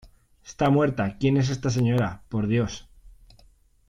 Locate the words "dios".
2.47-2.89